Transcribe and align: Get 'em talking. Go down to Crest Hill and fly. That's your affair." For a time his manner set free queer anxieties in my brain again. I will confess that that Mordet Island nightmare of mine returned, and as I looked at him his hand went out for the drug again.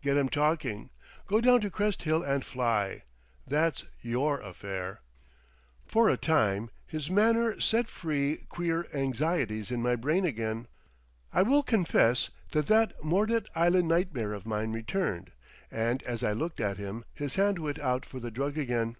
Get 0.00 0.16
'em 0.16 0.30
talking. 0.30 0.88
Go 1.26 1.42
down 1.42 1.60
to 1.60 1.68
Crest 1.70 2.04
Hill 2.04 2.22
and 2.22 2.42
fly. 2.42 3.02
That's 3.46 3.84
your 4.00 4.40
affair." 4.40 5.02
For 5.84 6.08
a 6.08 6.16
time 6.16 6.70
his 6.86 7.10
manner 7.10 7.60
set 7.60 7.90
free 7.90 8.46
queer 8.48 8.86
anxieties 8.94 9.70
in 9.70 9.82
my 9.82 9.94
brain 9.94 10.24
again. 10.24 10.68
I 11.34 11.42
will 11.42 11.62
confess 11.62 12.30
that 12.52 12.66
that 12.68 12.94
Mordet 13.04 13.46
Island 13.54 13.88
nightmare 13.88 14.32
of 14.32 14.46
mine 14.46 14.72
returned, 14.72 15.32
and 15.70 16.02
as 16.04 16.22
I 16.22 16.32
looked 16.32 16.60
at 16.62 16.78
him 16.78 17.04
his 17.12 17.34
hand 17.36 17.58
went 17.58 17.78
out 17.78 18.06
for 18.06 18.20
the 18.20 18.30
drug 18.30 18.56
again. 18.56 18.96